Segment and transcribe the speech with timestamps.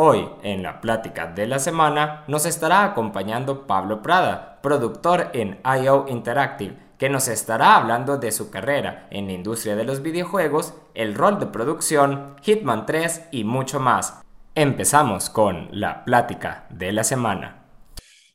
[0.00, 6.04] Hoy, en la plática de la semana, nos estará acompañando Pablo Prada, productor en IO
[6.06, 11.16] Interactive, que nos estará hablando de su carrera en la industria de los videojuegos, el
[11.16, 14.22] rol de producción, Hitman 3 y mucho más.
[14.54, 17.64] Empezamos con la plática de la semana.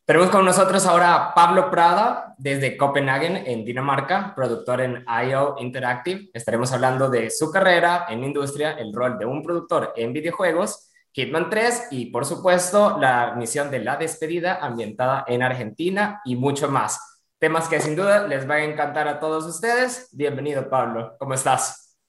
[0.04, 6.30] Tenemos con nosotros ahora a Pablo Prada desde Copenhagen, en Dinamarca, productor en IO Interactive.
[6.34, 10.89] Estaremos hablando de su carrera en la industria, el rol de un productor en videojuegos
[11.16, 16.70] Hitman 3 y por supuesto la misión de la despedida ambientada en Argentina y mucho
[16.70, 17.21] más.
[17.37, 20.10] Temas que sin duda les va a encantar a todos ustedes.
[20.11, 22.00] Bienvenido Pablo, ¿cómo estás?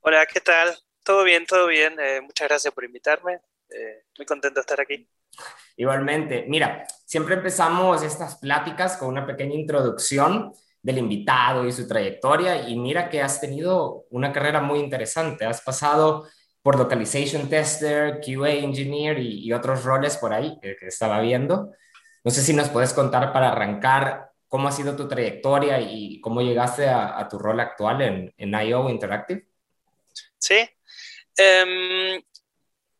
[0.00, 0.78] Hola, ¿qué tal?
[1.02, 1.96] Todo bien, todo bien.
[1.98, 3.40] Eh, muchas gracias por invitarme.
[3.68, 5.08] Eh, muy contento de estar aquí.
[5.76, 12.68] Igualmente, mira, siempre empezamos estas pláticas con una pequeña introducción del invitado y su trayectoria
[12.68, 15.44] y mira que has tenido una carrera muy interesante.
[15.44, 16.28] Has pasado
[16.66, 21.70] por Localization Tester, QA Engineer y, otros roles por ahí que, estaba viendo.
[22.24, 26.42] No sé si nos puedes contar para arrancar cómo ha sido tu trayectoria y cómo
[26.42, 29.46] llegaste a, tu rol actual en, en IO Interactive.
[30.38, 30.68] Sí.
[31.36, 32.20] Em,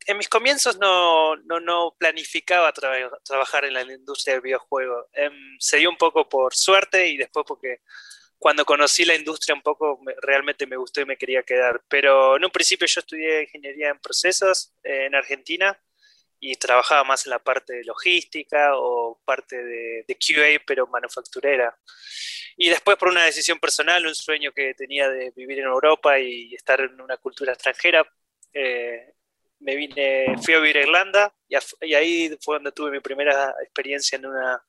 [0.06, 5.08] en mis comienzos no, no, no planificaba trabajar en la industria del videojuego.
[5.12, 7.80] Em, se dio un poco por suerte y después porque
[8.46, 11.82] cuando conocí la industria un poco realmente me gustó y me quería quedar.
[11.88, 15.76] Pero en un principio yo estudié ingeniería en procesos eh, en Argentina
[16.38, 21.76] y trabajaba más en la parte de logística o parte de, QA, pero manufacturera.
[22.56, 26.54] Y después por una decisión personal, un sueño que tenía de vivir en Europa y
[26.54, 28.08] estar en una cultura extranjera,
[28.52, 29.12] eh,
[29.58, 31.34] me vine, fui a vivir a Irlanda
[31.80, 34.64] y ahí fue donde tuve mi primera experiencia en una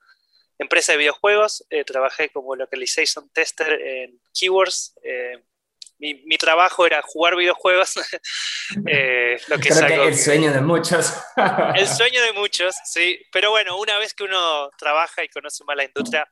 [0.58, 4.96] empresa de videojuegos, eh, trabajé como localization tester en Keywords.
[5.04, 5.44] Eh,
[6.00, 7.96] mi, trabajo era jugar videojuegos.
[8.88, 11.14] eh, lo que Creo que el sueño de muchos.
[11.76, 13.20] el sueño de muchos, sí.
[13.32, 16.28] Pero bueno, una vez que uno trabaja y conoce más la industria,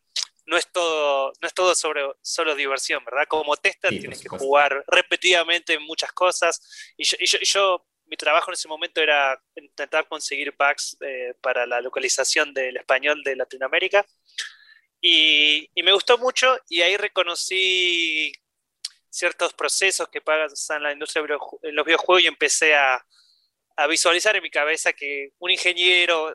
[0.45, 3.25] no es todo, no es todo sobre, solo diversión, ¿verdad?
[3.27, 6.61] Como tester tienes que jugar repetidamente muchas cosas.
[6.97, 12.53] Y yo mi trabajo en ese momento era intentar conseguir bugs eh, para la localización
[12.53, 14.05] del español de Latinoamérica.
[15.01, 18.31] Y, me gustó mucho y ahí reconocí
[19.09, 21.23] ciertos procesos que pasan la industria
[21.61, 23.03] de los videojuegos y empecé a,
[23.89, 26.33] visualizar en mi cabeza que un ingeniero,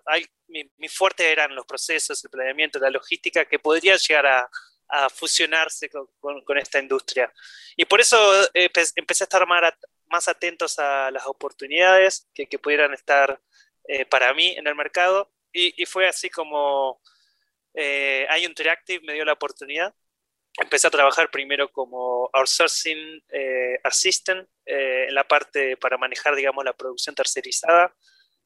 [0.48, 4.50] mi, fuerte eran los procesos, el planeamiento, la logística, que podría llegar a,
[5.08, 7.32] fusionarse con, esta industria.
[7.76, 8.18] Y por eso
[8.54, 9.72] eh, empecé a estar más,
[10.10, 13.40] más atentos a las oportunidades que, pudieran estar
[13.84, 15.32] eh, para mí en el mercado.
[15.52, 17.00] Y, fue así como
[17.74, 19.94] eh, Interactive me dio la oportunidad.
[20.58, 26.64] Empecé a trabajar primero como outsourcing eh, assistant eh, en la parte para manejar, digamos,
[26.64, 27.94] la producción tercerizada.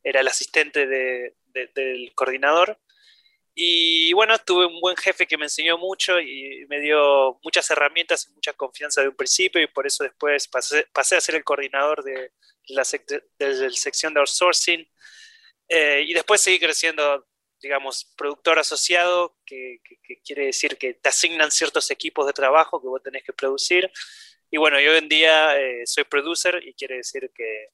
[0.03, 2.79] Era el asistente de, del coordinador.
[3.56, 8.26] Y bueno, tuve un buen jefe que me enseñó mucho y me dio muchas herramientas
[8.26, 11.44] y mucha confianza de un principio y por eso después pasé, pasé a ser el
[11.44, 12.32] coordinador de
[12.69, 14.88] la, sección de outsourcing
[15.69, 17.26] eh, y después seguí creciendo,
[17.60, 19.81] digamos, productor asociado, que,
[20.25, 23.91] quiere decir que te asignan ciertos equipos de trabajo que vos tenés que producir.
[24.50, 27.69] Y bueno, yo hoy en día eh, soy producer y quiere decir que,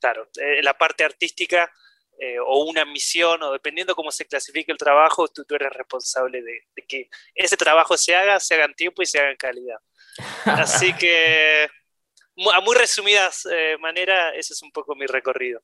[0.00, 1.70] claro, eh, la parte artística
[2.18, 6.42] eh, o una misión, o dependiendo cómo se clasifique el trabajo, tú, tú eres responsable
[6.42, 9.78] de, que ese trabajo se haga, se haga en tiempo y se haga en calidad.
[10.44, 11.68] Así que,
[12.54, 15.60] a muy resumidas eh, maneras, ese es un poco mi recorrido.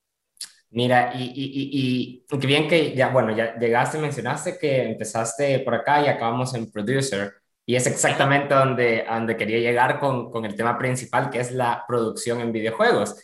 [0.69, 5.75] Mira, y, y, y, qué bien que ya, bueno, ya llegaste, mencionaste que empezaste por
[5.75, 7.33] acá y acabamos en Producer,
[7.65, 11.85] y es exactamente donde, donde quería llegar con, con el tema principal, que es la
[11.87, 13.15] producción en videojuegos.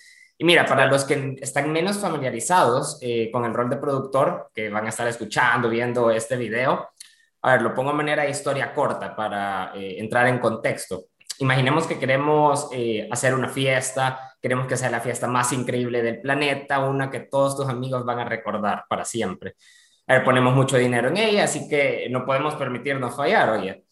[0.41, 4.69] Y mira, para los que están menos familiarizados eh, con el rol de productor, que
[4.69, 6.91] van a estar escuchando, viendo este video,
[7.41, 11.07] a ver, lo pongo de manera de historia corta para eh, entrar en contexto.
[11.39, 16.22] Imaginemos que queremos eh, hacer una fiesta, queremos que sea la fiesta más increíble del
[16.22, 19.55] planeta, una que todos tus amigos van a recordar para siempre.
[20.08, 23.89] A ver, ponemos mucho dinero en ella, así que no podemos permitirnos fallar, oye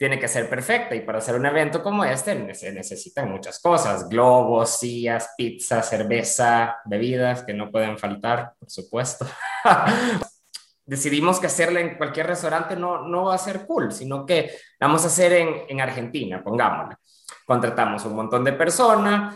[0.00, 4.08] tiene que ser perfecta y para hacer un evento como este se necesitan muchas cosas,
[4.08, 9.26] globos, sillas, pizza, cerveza, bebidas que no pueden faltar, por supuesto.
[10.86, 14.86] Decidimos que hacerla en cualquier restaurante no, no va a ser cool, sino que la
[14.86, 16.96] vamos a hacer en, en Argentina, pongámosle.
[17.44, 19.34] Contratamos un montón de personas,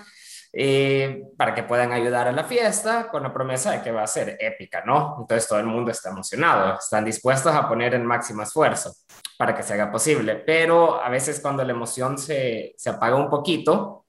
[0.57, 4.07] eh, para que puedan ayudar a la fiesta con la promesa de que va a
[4.07, 5.17] ser épica, ¿no?
[5.21, 8.95] Entonces todo el mundo está emocionado, están dispuestos a poner el máximo esfuerzo
[9.37, 13.29] para que se haga posible, pero a veces cuando la emoción se, se apaga un
[13.29, 14.07] poquito,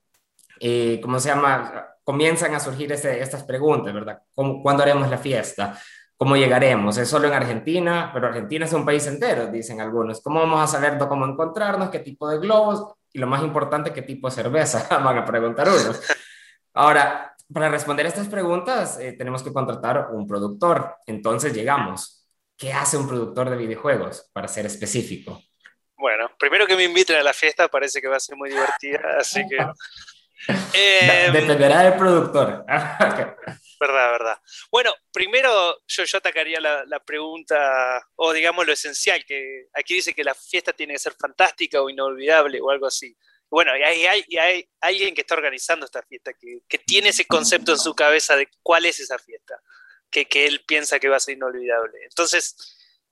[0.59, 1.95] eh, ¿cómo se llama?
[2.06, 4.21] comienzan a surgir estas preguntas, ¿verdad?
[4.33, 5.77] ¿Cuándo haremos la fiesta?
[6.15, 6.97] ¿Cómo llegaremos?
[6.97, 8.12] ¿Es solo en Argentina?
[8.13, 10.21] Pero Argentina es un país entero, dicen algunos.
[10.21, 11.89] ¿Cómo vamos a saber cómo encontrarnos?
[11.89, 12.94] ¿Qué tipo de globos?
[13.12, 14.88] Y lo más importante, ¿qué tipo de cerveza?
[15.03, 16.00] Van a preguntar unos.
[16.75, 20.98] Ahora, para responder estas preguntas, eh, tenemos que contratar un productor.
[21.06, 22.27] Entonces llegamos.
[22.57, 25.42] ¿Qué hace un productor de videojuegos, para ser específico?
[25.98, 29.01] Bueno, primero que me inviten a la fiesta, parece que va a ser muy divertida,
[29.19, 29.57] así que...
[30.74, 32.66] Eh, Dependerá del productor.
[33.80, 34.38] verdad, verdad.
[34.69, 40.13] Bueno, primero yo, yo atacaría la, la, pregunta, o digamos lo esencial, que aquí dice
[40.13, 43.18] que la fiesta tiene que ser fantástica o inolvidable o algo así.
[43.50, 47.94] Bueno, y hay, alguien que está organizando esta fiesta, que, tiene ese concepto en su
[47.94, 49.62] cabeza de cuál es esa fiesta,
[50.09, 52.03] que, él piensa que va a ser inolvidable.
[52.03, 52.56] Entonces,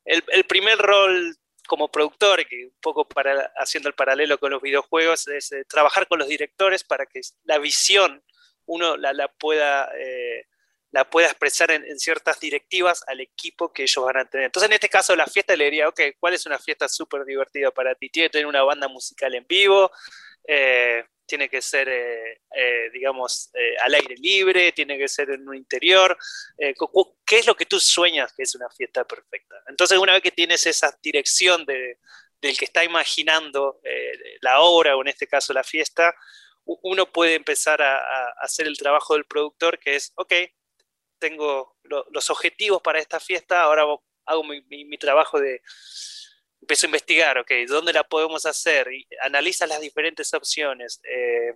[0.05, 1.37] el, primer rol
[1.67, 6.07] como productor, que un poco para, haciendo el paralelo con los videojuegos, es eh, trabajar
[6.07, 8.23] con los directores para que la visión
[8.65, 10.45] uno la, la pueda eh,
[10.93, 14.45] la pueda expresar en, ciertas directivas al equipo que ellos van a tener.
[14.45, 17.71] Entonces, en este caso, la fiesta le diría, ok, ¿cuál es una fiesta súper divertida
[17.71, 18.09] para ti?
[18.09, 19.91] Tiene que tener una banda musical en vivo,
[20.47, 23.49] eh, tiene que ser, eh, eh, digamos,
[23.81, 26.15] al aire libre, tiene que ser en un interior.
[27.25, 29.55] ¿Qué es lo que tú sueñas que es una fiesta perfecta?
[29.67, 31.97] Entonces, una vez que tienes esa dirección de,
[32.39, 33.81] del que está imaginando
[34.41, 36.13] la obra o en este caso la fiesta,
[36.65, 40.33] uno puede empezar a, a hacer el trabajo del productor, que es, ok,
[41.23, 43.83] tengo los objetivos para esta fiesta, ahora
[44.25, 45.61] hago mi, trabajo de,
[46.59, 48.91] empiezo a investigar, ok, ¿dónde la podemos hacer?
[48.91, 50.99] Y analiza las diferentes opciones.
[51.05, 51.53] Eh,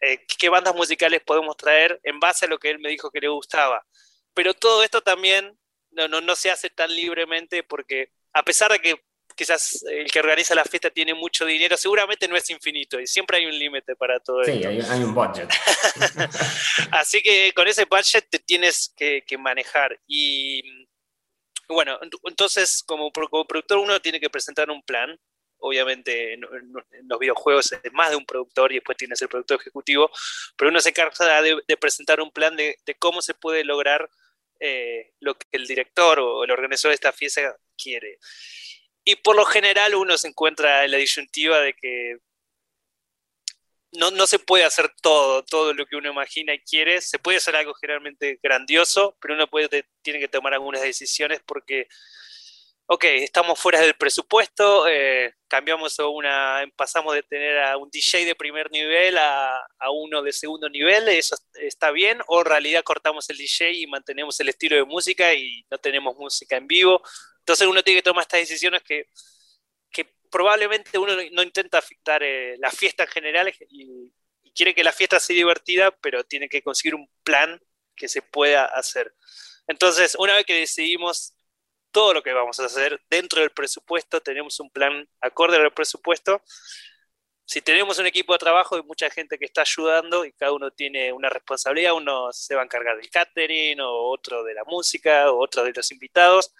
[0.00, 3.20] eh, ¿Qué bandas musicales podemos traer en base a lo que él me dijo que
[3.20, 3.86] le gustaba?
[4.32, 5.58] Pero todo esto también
[5.90, 9.04] no, no, no se hace tan libremente porque a pesar de que
[9.36, 13.36] quizás el que organiza la fiesta tiene mucho dinero, seguramente no es infinito y siempre
[13.36, 14.52] hay un límite para todo esto.
[14.52, 15.48] Sí, hay, un budget.
[16.90, 20.00] Así que con ese budget te tienes que, manejar.
[20.06, 20.86] Y
[21.68, 25.18] bueno, entonces como, productor uno tiene que presentar un plan.
[25.58, 30.10] Obviamente en, los videojuegos es más de un productor y después tienes el productor ejecutivo,
[30.56, 34.08] pero uno se encarga de, presentar un plan de, cómo se puede lograr
[34.60, 38.18] eh, lo que el director o el organizador de esta fiesta quiere.
[39.08, 42.16] Y por lo general uno se encuentra en la disyuntiva de que
[43.92, 47.00] no, no, se puede hacer todo, todo lo que uno imagina y quiere.
[47.00, 51.86] Se puede hacer algo generalmente grandioso, pero uno puede, tiene que tomar algunas decisiones porque,
[52.86, 58.34] ok, estamos fuera del presupuesto, eh, cambiamos una, pasamos de tener a un DJ de
[58.34, 63.28] primer nivel a, a, uno de segundo nivel, eso está bien, o en realidad cortamos
[63.30, 67.02] el DJ y mantenemos el estilo de música y no tenemos música en vivo.
[67.40, 69.06] Entonces uno tiene que tomar estas decisiones que,
[70.28, 74.12] probablemente uno no intenta afectar eh, la fiesta en general y,
[74.54, 77.60] quiere que la fiesta sea divertida, pero tiene que conseguir un plan
[77.94, 79.14] que se pueda hacer.
[79.66, 81.36] Entonces, una vez que decidimos
[81.96, 86.42] todo lo que vamos a hacer dentro del presupuesto, tenemos un plan acorde al presupuesto.
[87.46, 90.70] Si tenemos un equipo de trabajo y mucha gente que está ayudando y cada uno
[90.70, 95.32] tiene una responsabilidad, uno se va a encargar del catering, o otro de la música,
[95.32, 96.52] o otro de los invitados,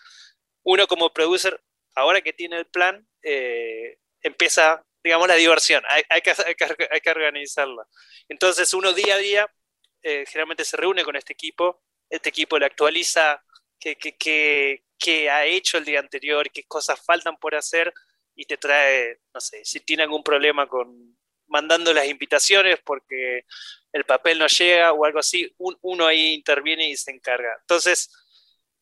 [0.63, 1.63] uno como producer,
[1.95, 7.87] ahora que tiene el plan, eh, empieza, digamos, la diversión, hay, que, hay, organizarla.
[8.31, 9.55] Entonces uno día a día
[10.01, 13.45] eh, generalmente se reúne con este equipo, este equipo le actualiza
[13.79, 14.86] qué, qué,
[15.31, 17.93] ha hecho el día anterior, qué cosas faltan por hacer
[18.35, 21.17] y te trae, no sé, si tiene algún problema con
[21.49, 23.45] mandando las invitaciones porque
[23.93, 27.57] el papel no llega o algo así, uno ahí interviene y se encarga.
[27.61, 28.11] Entonces,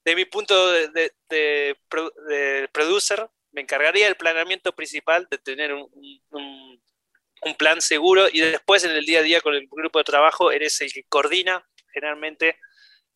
[0.05, 5.89] de mi punto de, de, producer, me encargaría del planeamiento principal, de tener un,
[6.31, 10.51] un, plan seguro y después en el día a día con el grupo de trabajo
[10.51, 12.59] eres el que coordina generalmente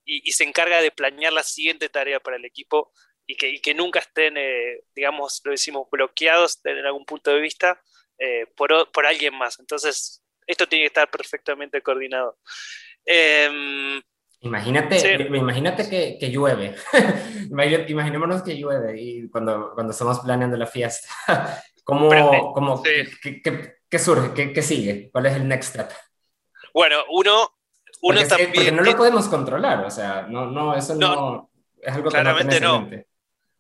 [0.09, 2.93] y, se encarga de planear la siguiente tarea para el equipo
[3.27, 7.41] y que, y que nunca estén, eh, digamos, lo decimos, bloqueados en algún punto de
[7.41, 7.81] vista
[8.19, 9.61] eh, por, por, alguien más.
[9.61, 12.39] Entonces, esto tiene que estar perfectamente coordinado.
[13.05, 14.01] Eh,
[14.41, 16.77] Imagínate, imagínate que, que llueve.
[17.89, 21.09] Imaginémonos que llueve y cuando, cuando estamos planeando la fiesta.
[21.85, 22.09] ¿Cómo,
[22.53, 23.09] cómo qué,
[23.89, 24.35] qué, surge?
[24.35, 25.11] ¿Qué, ¿Qué, sigue?
[25.11, 25.91] ¿Cuál es el next step?
[26.73, 27.58] Bueno, uno,
[28.03, 28.53] uno porque también.
[28.53, 31.51] porque no lo podemos controlar, o sea, no, no eso no,
[31.81, 32.81] es algo claramente que no.
[32.83, 33.05] no.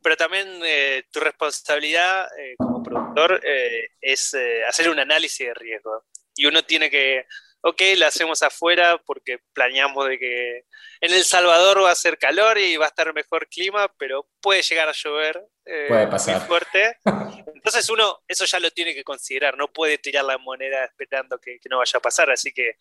[0.03, 4.37] Pero también eh, tu responsabilidad eh, como productor eh, es
[4.69, 6.05] hacer un análisis de riesgo.
[6.35, 7.27] Y uno tiene que
[7.63, 10.59] ok, la hacemos afuera porque planeamos de que
[11.01, 14.63] en El Salvador va a ser calor y va a estar mejor clima, pero puede
[14.63, 16.39] llegar a llover eh, puede pasar.
[16.39, 16.97] muy fuerte.
[17.55, 21.59] Entonces uno eso ya lo tiene que considerar, no puede tirar la moneda esperando que,
[21.69, 22.77] no vaya a pasar, así que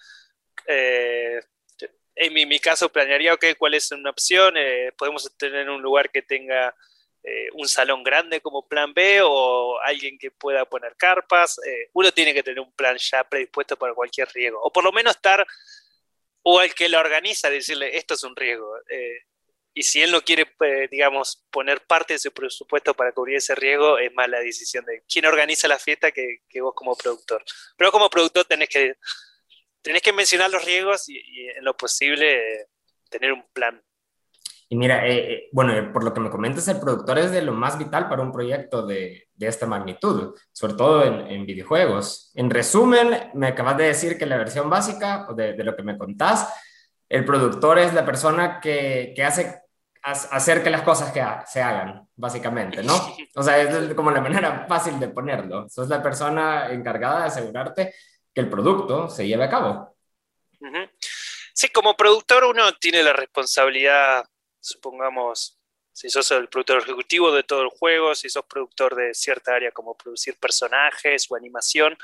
[0.67, 1.39] eh,
[2.17, 6.23] en mi, caso planearía, ok, cuál es una opción, eh, podemos tener un lugar que
[6.23, 6.75] tenga
[7.23, 11.59] eh, un salón grande como plan B o alguien que pueda poner carpas.
[11.65, 14.91] Eh, uno tiene que tener un plan ya predispuesto para cualquier riesgo, o por lo
[14.91, 15.45] menos estar,
[16.41, 18.73] o el que lo organiza, decirle, esto es un riesgo.
[19.73, 20.47] y si él no quiere,
[20.89, 25.03] digamos, poner parte de su presupuesto para cubrir ese riesgo, es más la decisión de
[25.07, 27.43] quién organiza la fiesta que, vos como productor.
[27.77, 28.95] Pero como productor tenés que
[29.81, 31.19] tenés que mencionar los riesgos y,
[31.55, 32.67] en lo posible
[33.09, 33.81] tener un plan.
[34.69, 37.53] Y mira, eh, eh, bueno, por lo que me comentas, el productor es de lo
[37.53, 42.31] más vital para un proyecto de, de esta magnitud, sobre todo en, en, videojuegos.
[42.35, 45.97] En resumen, me acabas de decir que la versión básica, de, de lo que me
[45.97, 46.53] contás,
[47.07, 49.61] el productor es la persona que, que hace
[50.03, 52.93] hacer que las cosas que se hagan, básicamente, ¿no?
[53.35, 55.69] O sea, es como la manera fácil de ponerlo.
[55.69, 57.93] Sos la persona encargada de asegurarte
[58.37, 59.97] que el producto se lleve a cabo.
[61.55, 64.23] Sí, como productor uno tiene la responsabilidad,
[64.59, 65.59] supongamos,
[65.91, 69.71] si sos el productor ejecutivo de todo el juego, si sos productor de cierta área
[69.71, 71.97] como producir personajes o animación,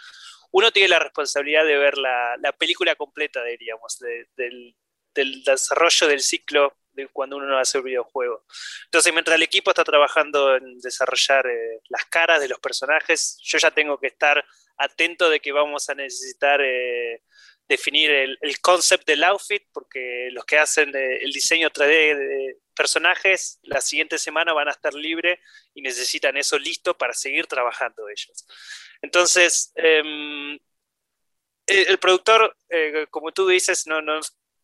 [0.49, 4.75] uno tiene la responsabilidad de ver la, película completa, diríamos, del,
[5.13, 8.45] desarrollo del ciclo de cuando uno hace un videojuego.
[8.85, 13.57] Entonces, mientras el equipo está trabajando en desarrollar eh, las caras de los personajes, yo
[13.57, 14.43] ya tengo que estar
[14.77, 17.21] atento de que vamos a necesitar eh,
[17.67, 22.57] definir el, el, concept del outfit, porque los que hacen eh, el diseño 3D de
[22.75, 25.39] personajes la siguiente semana van a estar libres
[25.73, 28.45] y necesitan eso listo para seguir trabajando ellos.
[29.01, 30.59] Entonces, em,
[31.67, 34.19] el, productor, eh, como tú dices, no, no,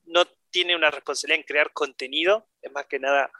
[0.05, 3.31] no tiene una responsabilidad en crear contenido, es más que nada,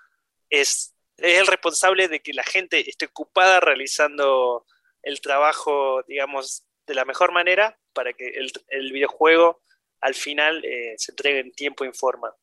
[0.50, 4.66] es, es el responsable de que la gente esté ocupada realizando
[5.04, 8.34] el trabajo, digamos, de la mejor manera para que
[8.70, 9.62] el, videojuego
[10.01, 12.34] al final eh, se entregue en tiempo y forma.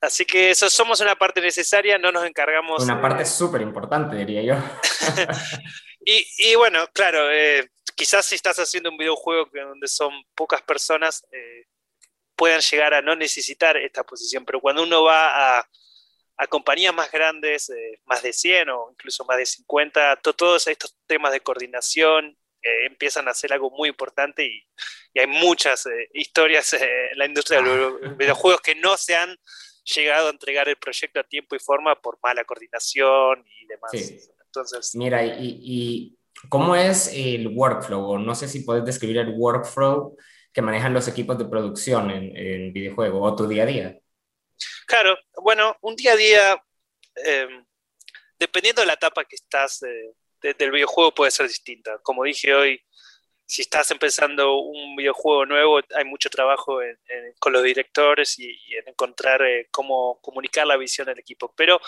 [0.00, 2.82] Así que eso somos una parte necesaria, no nos encargamos.
[2.82, 4.54] Una parte súper importante, diría yo.
[6.00, 11.66] y, bueno, claro, eh, quizás si estás haciendo un videojuego donde son pocas personas, eh,
[12.42, 15.68] puedan llegar a no necesitar esta posición, pero cuando uno va a,
[16.38, 17.70] a compañías más grandes,
[18.04, 23.34] más de 100 o incluso más de 50, todos estos temas de coordinación empiezan a
[23.34, 24.62] ser algo muy importante y,
[25.14, 29.36] hay muchas eh, historias eh, en la industria de los videojuegos que no se han
[29.84, 33.92] llegado a entregar el proyecto a tiempo y forma por mala coordinación y demás.
[34.46, 36.16] Entonces, Mira, y,
[36.48, 38.18] cómo es el workflow?
[38.18, 40.16] No sé si puedes describir el workflow
[40.52, 43.98] que manejan los equipos de producción en, en videojuego o tu día a día.
[44.86, 46.64] Claro, bueno, un día a día,
[47.16, 47.64] em,
[48.38, 51.98] dependiendo de la etapa que estás del videojuego puede ser distinta.
[52.02, 52.82] Como dije hoy,
[53.46, 56.80] si estás empezando un videojuego nuevo, hay mucho trabajo
[57.38, 61.52] con los directores y, en encontrar eh, cómo comunicar la visión del equipo.
[61.56, 61.80] Pero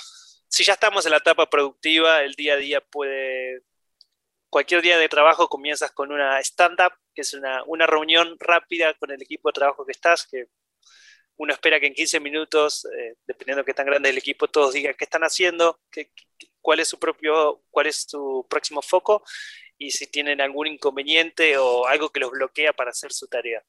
[0.49, 3.63] si ya estamos en la etapa productiva, el día a día puede...
[4.55, 9.11] Cualquier día de trabajo comienzas con una stand-up, que es una, una, reunión rápida con
[9.11, 10.47] el equipo de trabajo que estás, que
[11.39, 14.47] uno espera que en 15 minutos, eh, dependiendo de qué tan grande es el equipo,
[14.47, 16.13] todos digan qué están haciendo, qué,
[16.61, 19.25] cuál es su propio, cuál es su próximo foco
[19.77, 23.61] y si tienen algún inconveniente o algo que los bloquea para hacer su tarea.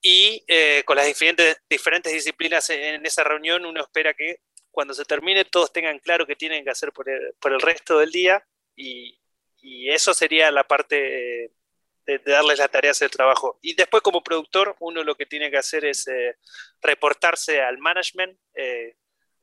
[0.00, 5.04] Y eh, con las diferentes, diferentes disciplinas en esa reunión, uno espera que cuando se
[5.04, 8.42] termine todos tengan claro qué tienen que hacer por el, por el resto del día
[8.74, 9.18] y,
[9.68, 11.50] y, eso sería la parte eh,
[12.06, 13.58] de, darles las tareas del trabajo.
[13.62, 16.36] Y después como productor, uno lo que tiene que hacer es eh,
[16.80, 18.38] reportarse al management,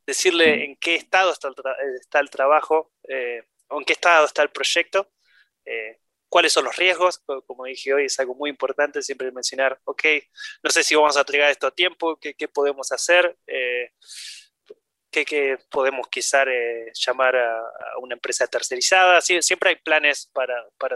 [0.05, 1.55] decirle en qué estado está el,
[2.00, 5.12] está el trabajo eh, o en qué estado está el proyecto,
[5.65, 10.03] eh, cuáles son los riesgos, como dije hoy, es algo muy importante siempre mencionar, ok,
[10.63, 13.38] no sé si vamos a entregar esto a tiempo, qué, qué podemos hacer,
[15.22, 16.48] eh, qué, podemos quizás
[16.93, 17.63] llamar a,
[18.00, 20.95] una empresa tercerizada, siempre hay planes para, para,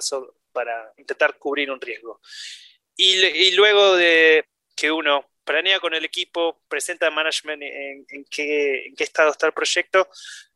[0.52, 2.20] para intentar cubrir un riesgo.
[2.96, 4.46] Y, y luego de
[4.76, 9.48] que uno planea con el equipo, presenta al management en, qué, en, qué, estado está
[9.48, 10.08] el proyecto,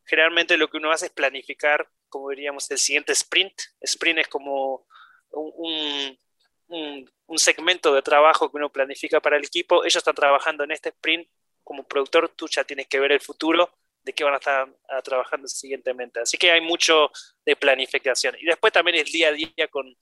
[0.06, 3.54] generalmente lo que uno hace es planificar, como diríamos, el siguiente sprint.
[3.82, 4.86] Sprint es como
[5.32, 6.16] un,
[6.68, 9.84] un, un, segmento de trabajo que uno planifica para el equipo.
[9.84, 11.28] Ellos están trabajando en este sprint.
[11.64, 14.68] Como productor, tú ya tienes que ver el futuro de qué van a estar
[15.04, 16.20] trabajando siguientemente.
[16.20, 17.10] Así que hay mucho
[17.46, 18.36] de planificación.
[18.40, 19.96] Y después también el día a día con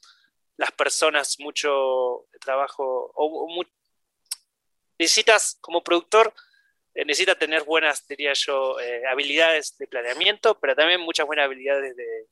[0.58, 3.64] las personas, mucho trabajo o, o,
[4.98, 6.34] necesitas, como productor,
[6.94, 11.96] eh, necesitas tener buenas, diría yo, eh, habilidades de planeamiento, pero también muchas buenas habilidades
[11.96, 12.28] de,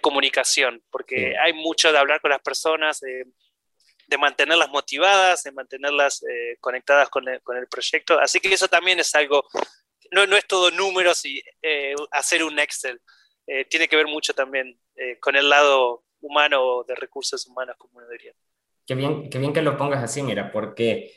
[0.00, 3.00] comunicación, porque hay mucho de hablar con las personas,
[4.08, 8.18] de mantenerlas motivadas, de mantenerlas eh, conectadas con el, proyecto.
[8.18, 9.44] Así que eso también es algo,
[10.10, 13.00] no, no es todo números y eh, hacer un Excel.
[13.46, 14.78] Eh, tiene que ver mucho también
[15.20, 18.32] con el lado humano de recursos humanos, como uno diría.
[18.84, 21.14] Qué bien, qué bien que lo pongas así, mira, porque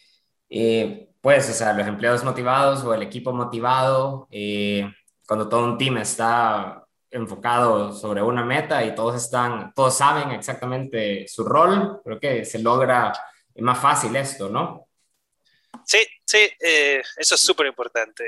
[1.19, 4.27] pues, o sea, los empleados motivados o el equipo motivado,
[5.27, 11.27] cuando todo un team está enfocado sobre una meta y todos están, todos saben exactamente
[11.27, 13.13] su rol, creo que se logra
[13.55, 14.87] más fácil esto, ¿no?
[15.85, 18.23] Sí, sí, eh, eso es súper importante.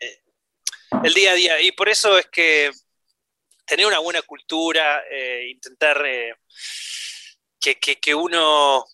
[0.00, 0.22] Eh,
[1.02, 1.60] el día a día.
[1.60, 2.70] Y por eso es que
[3.64, 6.04] tener una buena cultura, eh, intentar
[7.60, 8.84] que, que, uno...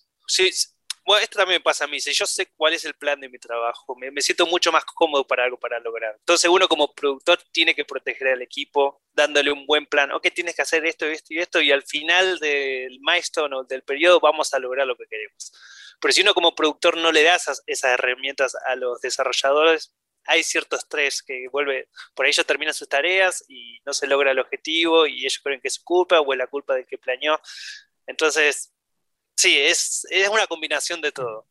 [1.05, 3.29] bueno, esto también me pasa a mí, si yo sé cuál es el plan de
[3.29, 6.15] mi trabajo, me, siento mucho más cómodo para algo para lograr.
[6.19, 10.55] Entonces uno como productor tiene que proteger al equipo, dándole un buen plan, ok, tienes
[10.55, 14.55] que hacer esto, esto y esto, y al final del milestone o del periodo vamos
[14.55, 15.53] a lograr lo que queremos.
[16.01, 19.95] Pero si uno como productor no le da esas, herramientas a los desarrolladores,
[20.25, 24.39] hay cierto estrés que vuelve, por ello terminan sus tareas y no se logra el
[24.39, 27.41] objetivo y ellos creen que es su culpa o es la culpa del que planeó.
[28.07, 28.73] Entonces,
[29.37, 31.47] sí, es, es una combinación de todo.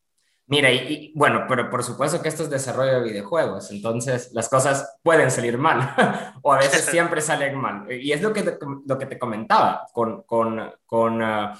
[0.46, 4.98] Mira, y, bueno, pero por supuesto que esto es desarrollo de videojuegos, entonces las cosas
[5.02, 5.94] pueden salir mal
[6.42, 7.90] o a veces siempre salen mal.
[7.90, 11.52] Y es lo que te, lo que te comentaba con, con, con uh,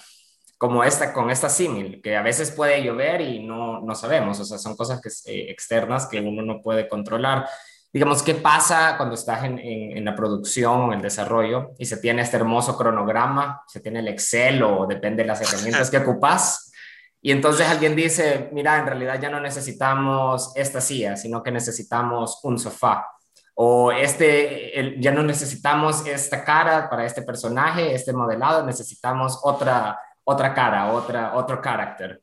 [0.58, 4.44] como esta, con esta símil, que a veces puede llover y no, no sabemos, o
[4.44, 7.48] sea, son cosas que, eh, externas que uno no puede controlar
[7.92, 11.98] digamos, qué pasa cuando estás en, en, la producción o en el desarrollo y se
[11.98, 16.72] tiene este hermoso cronograma, se tiene el Excel o depende de las herramientas que ocupas.
[17.20, 22.40] Y entonces alguien dice, mira, en realidad ya no necesitamos esta silla, sino que necesitamos
[22.42, 23.06] un sofá.
[23.54, 30.54] O este, ya no necesitamos esta cara para este personaje, este modelado, necesitamos otra, otra
[30.54, 32.22] cara, otra, otro carácter.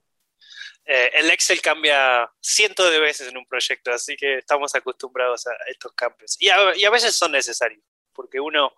[0.86, 5.51] Eh, el Excel cambia cientos de veces en un proyecto, así que estamos acostumbrados a
[5.67, 6.36] estos cambios.
[6.39, 8.74] Y a, veces son necesarios, porque uno,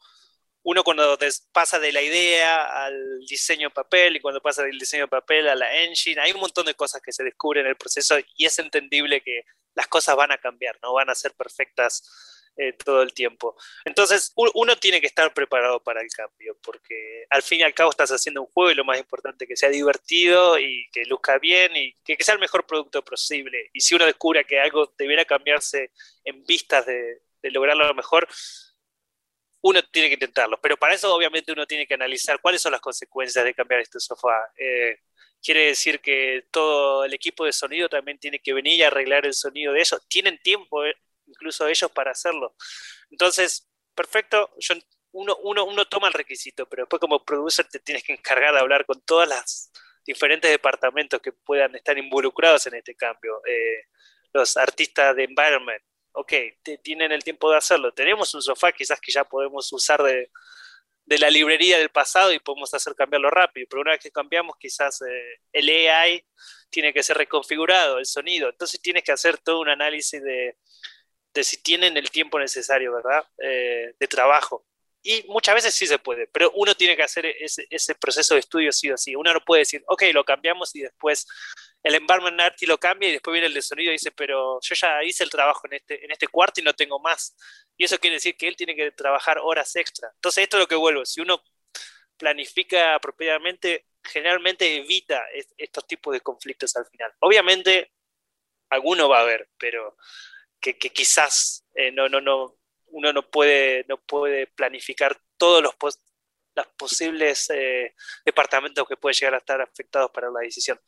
[0.64, 1.18] uno cuando
[1.52, 5.48] pasa de la idea al diseño de papel y cuando pasa del diseño de papel
[5.48, 8.46] a la engine, hay un montón de cosas que se descubren en el proceso y
[8.46, 13.02] es entendible que las cosas van a cambiar, no van a ser perfectas eh, todo
[13.02, 13.56] el tiempo.
[13.86, 17.92] Entonces, uno tiene que estar preparado para el cambio, porque al fin y al cabo
[17.92, 21.76] estás haciendo un juego y lo más importante que sea divertido y que luzca bien
[21.76, 23.70] y que, sea el mejor producto posible.
[23.74, 25.92] Y si uno descubre que algo debiera cambiarse
[26.24, 28.28] en vistas de, lograrlo mejor,
[29.62, 30.60] uno tiene que intentarlo.
[30.62, 34.00] Pero para eso, obviamente, uno tiene que analizar cuáles son las consecuencias de cambiar este
[34.00, 34.52] sofá.
[34.58, 35.00] Eh,
[35.42, 39.34] quiere decir que todo el equipo de sonido también tiene que venir y arreglar el
[39.34, 40.00] sonido de eso.
[40.08, 40.96] Tienen tiempo, eh,
[41.42, 42.56] incluso ellos para hacerlo.
[43.10, 44.76] Entonces, perfecto, yo,
[45.12, 48.60] uno, uno, uno toma el requisito, pero después como producer te tienes que encargar de
[48.60, 49.72] hablar con todas las
[50.06, 53.42] diferentes departamentos que puedan estar involucrados en este cambio.
[53.46, 53.86] Eh,
[54.34, 56.34] los artistas de environment, ok,
[56.84, 57.92] tienen el tiempo de hacerlo.
[57.92, 60.32] Tenemos un sofá quizás que ya podemos usar de,
[61.06, 64.56] de la librería del pasado y podemos hacer cambiarlo rápido, pero una vez que cambiamos
[64.58, 66.26] quizás eh, el AI
[66.70, 70.58] tiene que ser reconfigurado, el sonido, entonces tienes que hacer todo un análisis de,
[71.34, 73.26] de si tienen el tiempo necesario, ¿verdad?
[73.38, 74.66] Eh, de trabajo.
[75.04, 78.42] Y muchas veces sí se puede, pero uno tiene que hacer ese, ese, proceso de
[78.42, 79.16] estudio sí o sí.
[79.16, 81.26] Uno no puede decir, ok, lo cambiamos y después
[81.82, 84.60] el environment art y lo cambia y después viene el de sonido y dice, pero
[84.62, 87.36] yo ya hice el trabajo en este, en este cuarto y no tengo más.
[87.76, 90.12] Y eso quiere decir que él tiene que trabajar horas extra.
[90.14, 91.04] Entonces esto es lo que vuelvo.
[91.04, 91.42] Si uno
[92.18, 95.24] planifica apropiadamente, generalmente evita
[95.58, 97.12] estos tipos de conflictos al final.
[97.20, 97.92] Obviamente,
[98.70, 99.98] alguno va a haber, pero
[100.62, 102.56] que, quizás eh, no, no, no,
[102.88, 105.76] uno no puede, no puede planificar todos los,
[106.78, 110.80] posibles eh, departamentos que pueden llegar a estar afectados para la decisión.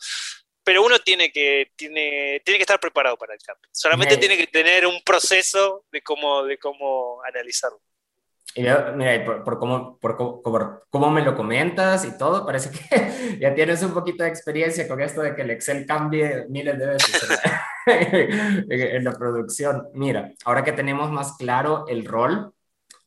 [0.63, 3.69] Pero uno tiene que, tiene, tiene que estar preparado para el cambio.
[3.71, 7.81] Solamente tiene que tener un proceso de cómo, de cómo analizarlo.
[8.55, 13.53] Y mira, por, por, cómo, por, cómo, me lo comentas y todo, parece que ya
[13.55, 17.27] tienes un poquito de experiencia con esto de que el Excel cambie miles de veces
[18.69, 19.87] en, la, producción.
[19.93, 22.53] Mira, ahora que tenemos más claro el rol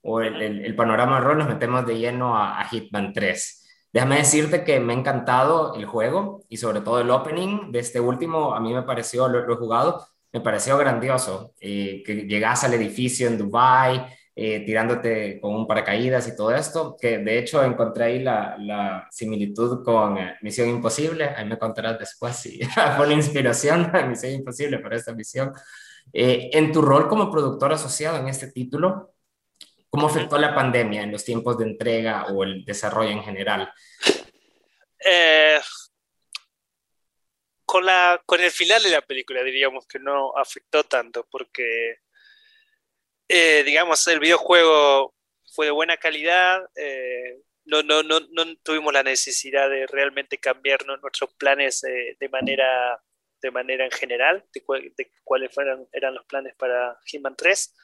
[0.02, 3.64] o el, el, panorama rol, nos metemos de lleno a, Hitman 3.
[3.92, 8.00] Déjame decirte que me ha encantado el juego y sobre todo el opening de este
[8.00, 12.74] último, a mí me pareció, lo, he jugado, me pareció grandioso, eh, que llegas al
[12.74, 14.06] edificio en Dubai
[14.38, 19.08] eh, tirándote con un paracaídas y todo esto, que de hecho encontré ahí la, la
[19.10, 22.60] similitud con eh, Misión Imposible, ahí me contarás después si
[22.96, 25.54] fue una inspiración a Misión Imposible para esta misión.
[26.12, 29.14] Eh, en tu rol como productor asociado en este título,
[29.88, 33.72] ¿cómo afectó la pandemia en los tiempos de entrega o el desarrollo en general?
[37.64, 42.00] con, la, con el final de la película diríamos que no afectó tanto, porque,
[43.28, 45.14] eh, digamos, el videojuego
[45.54, 50.86] fue de buena calidad, eh, no, no, no, no, tuvimos la necesidad de realmente cambiar
[50.86, 53.00] nuestros planes eh, de, manera,
[53.42, 57.74] de manera en general, de, cuáles fueran, eran los planes para Hitman 3.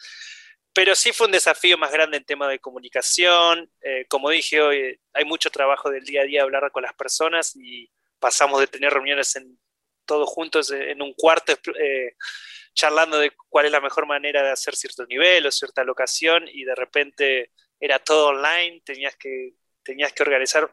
[0.74, 3.70] Pero sí fue un desafío más grande en tema de comunicación.
[4.08, 7.90] como dije hoy, hay mucho trabajo del día a día hablar con las personas y
[8.18, 9.58] pasamos de tener reuniones en
[10.06, 12.14] todos juntos en un cuarto eh,
[12.74, 16.64] charlando de cuál es la mejor manera de hacer cierto nivel o cierta locación y
[16.64, 20.72] de repente era todo online, tenías que, tenías que organizar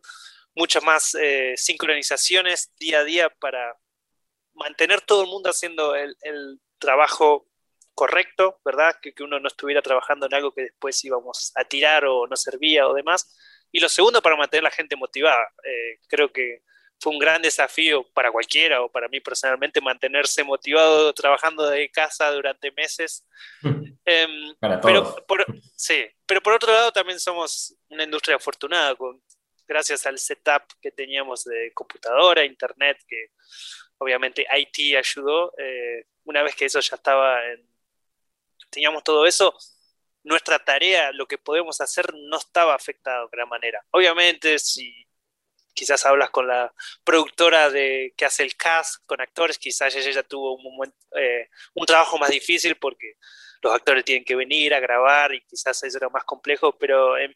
[0.56, 3.78] muchas más eh, sincronizaciones día a día para
[4.54, 6.16] mantener todo el mundo haciendo el,
[6.78, 7.46] trabajo
[7.94, 8.96] correcto, ¿verdad?
[9.02, 12.88] Que, uno no estuviera trabajando en algo que después íbamos a tirar o no servía
[12.88, 13.36] o demás.
[13.70, 15.46] Y lo segundo, para mantener a la gente motivada.
[15.66, 16.64] Eh, creo que
[17.00, 22.32] fue un gran desafío para cualquiera o para mí personalmente mantenerse motivado trabajando de casa
[22.32, 23.26] durante meses.
[24.06, 25.14] Em, para todos.
[25.14, 29.22] Pero por, sí, pero por otro lado también somos una industria afortunada con,
[29.68, 33.28] gracias al setup que teníamos de computadora, internet, que
[34.00, 35.54] obviamente IT ayudó.
[35.60, 37.70] Eh, una vez que eso ya estaba, en,
[38.72, 39.56] teníamos todo eso,
[40.24, 43.86] nuestra tarea, lo que podemos hacer, no estaba afectado de gran manera.
[43.92, 45.06] Obviamente, si
[45.74, 50.56] quizás hablas con la productora de, que hace el cast con actores, quizás ella tuvo
[50.56, 53.16] un, eh, un trabajo más difícil porque
[53.62, 57.36] los actores tienen que venir a grabar y quizás eso era más complejo, pero en,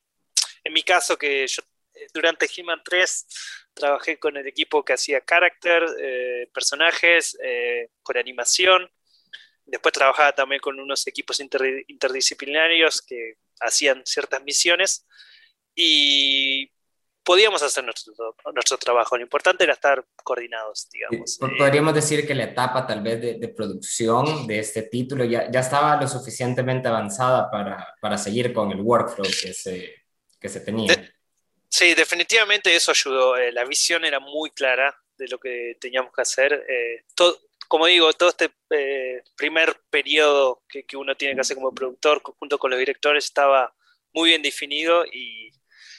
[0.64, 1.62] en mi caso que yo
[1.94, 3.28] eh, durante He-Man 3
[3.74, 7.38] trabajé con el equipo que hacía character, eh, personajes,
[8.04, 8.90] con animación.
[9.66, 15.08] Después trabajaba también con unos equipos interdisciplinarios que hacían ciertas misiones.
[15.76, 16.73] Y
[17.24, 18.14] podíamos hacer nuestro,
[18.54, 19.18] nuestro trabajo.
[19.18, 21.40] Lo importante era estar coordinados, digamos.
[21.58, 26.00] Podríamos decir que la etapa tal vez de, producción de este título ya, ya, estaba
[26.00, 29.94] lo suficientemente avanzada para, para seguir con el workflow que se,
[30.40, 30.94] que se tenía.
[31.70, 33.38] sí, definitivamente eso ayudó.
[33.38, 36.66] Eh, la visión era muy clara de lo que teníamos que hacer.
[36.68, 41.56] Eh, todo, como digo, todo este eh, primer periodo que, que uno tiene que hacer
[41.56, 43.74] como productor junto con los directores estaba
[44.14, 45.52] muy bien definido y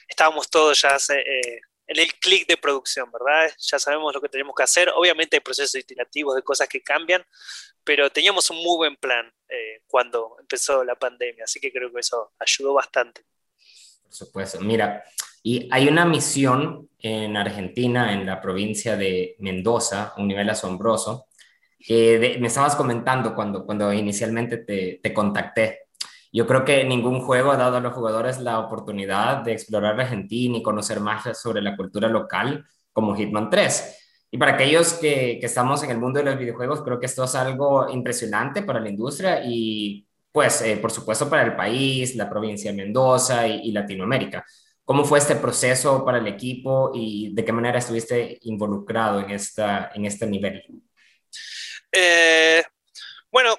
[0.08, 3.52] estábamos todos ya eh, en el clic de producción, ¿verdad?
[3.58, 4.90] Ya sabemos lo que tenemos que hacer.
[4.94, 7.24] Obviamente hay procesos iterativos de cosas que cambian,
[7.82, 12.00] pero teníamos un muy buen plan eh, cuando empezó la pandemia, así que creo que
[12.00, 13.22] eso ayudó bastante.
[14.02, 15.04] Por supuesto, mira,
[15.42, 21.26] y hay una misión en Argentina, en la provincia de Mendoza, un nivel asombroso,
[21.78, 25.83] que me estabas comentando cuando, cuando inicialmente te, te contacté
[26.34, 30.58] yo creo que ningún juego ha dado a los jugadores la oportunidad de explorar Argentina
[30.58, 34.26] y conocer más sobre la cultura local como Hitman 3.
[34.32, 37.22] Y para aquellos que, que, estamos en el mundo de los videojuegos, creo que esto
[37.22, 42.28] es algo impresionante para la industria y, pues, eh, por supuesto, para el país, la
[42.28, 44.44] provincia de Mendoza y, Latinoamérica.
[44.84, 49.92] ¿Cómo fue este proceso para el equipo y de qué manera estuviste involucrado en, esta,
[49.94, 50.64] en este nivel?
[51.92, 52.64] Eh,
[53.30, 53.54] bueno,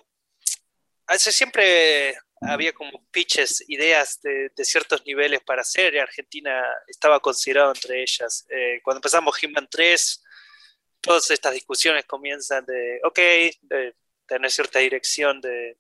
[1.08, 7.74] hace siempre había como pitches, ideas de, ciertos niveles para hacer, y Argentina estaba considerado
[7.74, 8.46] entre ellas.
[8.50, 10.24] Eh, cuando empezamos Hitman 3,
[11.02, 13.20] todas estas discusiones comienzan de, ok,
[14.28, 15.78] tener cierta dirección de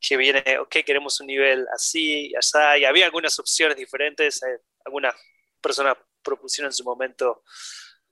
[0.00, 5.14] que viene, ok, queremos un nivel así, así, y había algunas opciones diferentes, eh, algunas
[5.60, 7.44] personas propusieron en su momento,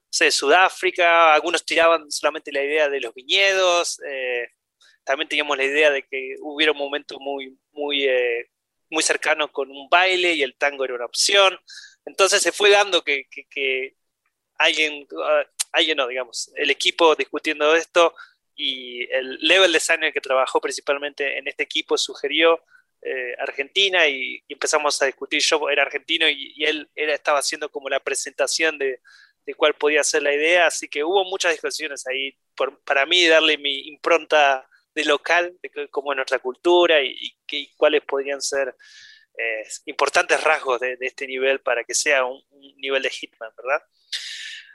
[0.09, 4.53] sé, Sudáfrica, algunos tiraban solamente la idea de los viñedos, eh,
[5.03, 8.51] también teníamos la idea de que hubiera un momento muy, muy, eh,
[8.91, 11.59] muy cercano con un baile y el tango era una opción.
[12.05, 13.97] Entonces se fue dando que, que,
[14.59, 18.15] alguien, uh, alguien no, digamos, el equipo discutiendo esto
[18.55, 22.63] y el level designer que trabajó principalmente en este equipo sugirió
[23.03, 25.41] eh, Argentina y, empezamos a discutir.
[25.41, 29.01] Yo era argentino y, él era, estaba haciendo como la presentación de,
[29.47, 33.27] de, cuál podía ser la idea, así que hubo muchas discusiones ahí por, para mí
[33.27, 34.70] darle mi impronta
[35.07, 37.37] local, de cómo es nuestra cultura y,
[37.77, 38.75] cuáles podrían ser
[39.37, 42.43] eh, importantes rasgos de, este nivel para que sea un,
[42.77, 43.83] nivel de Hitman, ¿verdad?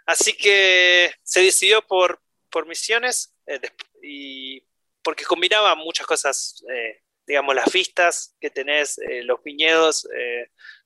[0.05, 3.59] Así que se decidió por, por misiones eh,
[4.01, 4.63] y
[5.01, 10.07] porque combinaba muchas cosas, eh, digamos, las vistas que tenés, los viñedos.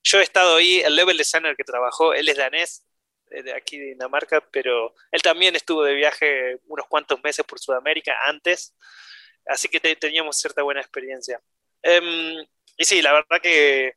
[0.04, 2.86] yo he estado ahí, el level designer que trabajó, él es danés,
[3.30, 8.16] de aquí de Dinamarca, pero él también estuvo de viaje unos cuantos meses por Sudamérica
[8.26, 8.76] antes
[9.50, 11.42] Así que teníamos cierta buena experiencia.
[11.82, 12.38] Em,
[12.78, 13.94] y sí, la verdad que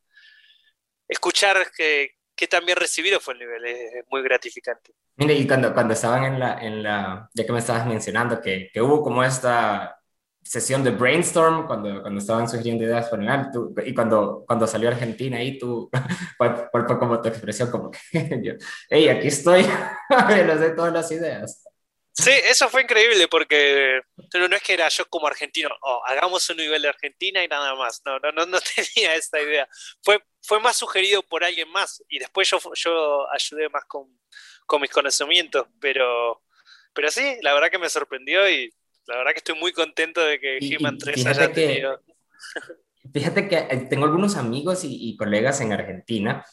[1.07, 4.93] escuchar que, que tan bien recibido fue el nivel, es muy gratificante.
[5.17, 8.71] Mire, y cuando, cuando estaban en la, en la, ya que me estabas mencionando que,
[8.73, 10.03] que hubo como esta
[10.43, 15.38] sesión de brainstorm cuando, cuando estaban sugiriendo ideas para el y cuando, cuando salió Argentina
[15.38, 15.88] ahí tú,
[16.38, 17.71] ¿cuál, fue como tu expresión?
[17.71, 17.99] Como que,
[18.91, 19.65] hey, aquí estoy,
[20.29, 21.62] les doy todas las ideas.
[22.14, 24.01] Sí, eso fue increíble porque
[24.35, 27.48] no, no es que era yo como argentino, oh, hagamos un nivel de Argentina y
[27.48, 28.03] nada más.
[28.05, 29.66] No, no, no, no tenía esta idea.
[30.03, 34.07] Fue, fue más sugerido por alguien más y después yo, yo ayudé más con,
[34.66, 36.42] con mis conocimientos, pero,
[36.92, 38.72] pero sí, la verdad que me sorprendió y
[39.07, 42.01] la verdad que estoy muy contento de que He-Man 3 haya tenido.
[43.12, 46.44] fíjate que eh, tengo algunos amigos y, colegas en Argentina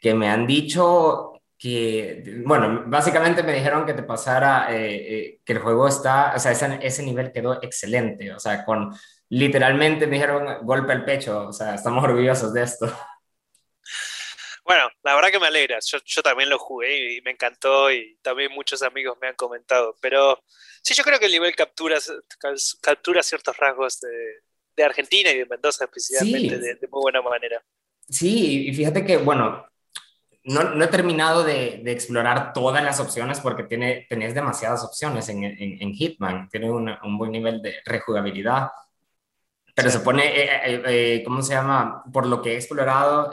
[0.00, 5.52] que me han dicho que, bueno, básicamente me dijeron que te pasara, eh, eh, que
[5.54, 8.94] el juego está, o sea, ese, ese, nivel quedó excelente, o sea, con
[9.28, 12.86] literalmente me dijeron golpe al pecho, o sea, estamos orgullosos de esto.
[14.64, 18.18] Bueno, la verdad que me alegra, yo, yo también lo jugué y me encantó y
[18.20, 20.42] también muchos amigos me han comentado, pero
[20.86, 21.98] Sí, yo creo que el nivel captura,
[22.80, 27.60] captura ciertos rasgos de, Argentina y de Mendoza especialmente de, muy buena manera.
[28.08, 29.66] Sí, y fíjate que, bueno,
[30.46, 35.92] no, he terminado de, explorar todas las opciones porque tiene, tenés demasiadas opciones en, en,
[35.92, 38.70] Hitman, tiene un buen nivel de rejugabilidad,
[39.74, 42.02] pero se pone, eh, eh, eh, ¿cómo se llama?
[42.10, 43.30] Por lo que he explorado,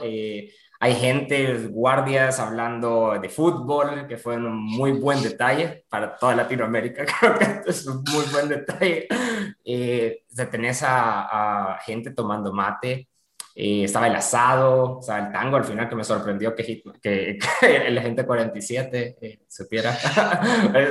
[0.80, 7.06] hay gente, guardias hablando de fútbol, que fue un muy buen detalle para toda Latinoamérica.
[7.20, 9.08] Creo que es un muy buen detalle.
[9.64, 13.08] Eh, tenés a, gente tomando mate.
[13.56, 17.38] Eh, estaba el asado, sea, el tango al final que me sorprendió que, que,
[17.86, 19.96] el gente 47 eh, supiera.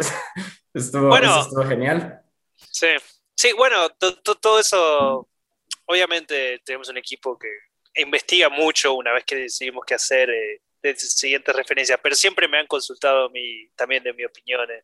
[0.73, 2.21] estuvo, bueno, estuvo genial.
[2.56, 2.88] Sí,
[3.36, 5.28] sí, bueno, todo eso,
[5.86, 7.49] obviamente tenemos un equipo que
[8.02, 12.60] investiga mucho una vez que decidimos qué hacer eh, de siguientes referencias, pero siempre me
[12.60, 14.69] han consultado mi, también de mi opinión.
[14.69, 14.84] Eh.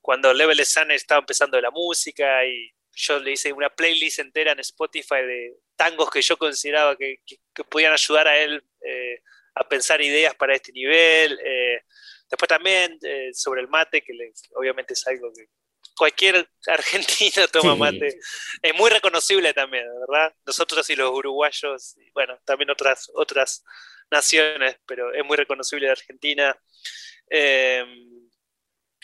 [0.00, 4.60] Cuando Level Sun estaba empezando la música y yo le hice una playlist entera en
[4.60, 9.20] Spotify de tangos que yo consideraba que, que, podían ayudar a él eh,
[9.54, 11.38] a pensar ideas para este nivel.
[11.44, 11.82] Eh,
[12.28, 12.98] después también
[13.32, 14.12] sobre el mate, que
[14.54, 15.46] obviamente es algo que
[15.94, 18.18] cualquier argentino toma mate.
[18.62, 20.34] Es muy reconocible también, ¿verdad?
[20.46, 23.62] Nosotros y los uruguayos, y bueno, también otras, otras
[24.10, 26.58] naciones, pero es muy reconocible de Argentina.